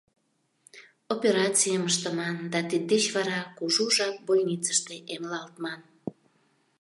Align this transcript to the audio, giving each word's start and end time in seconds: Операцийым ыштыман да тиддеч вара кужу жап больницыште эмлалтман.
Операцийым 1.15 1.83
ыштыман 1.91 2.37
да 2.53 2.59
тиддеч 2.69 3.05
вара 3.15 3.39
кужу 3.57 3.85
жап 3.95 4.15
больницыште 4.27 4.95
эмлалтман. 5.15 5.81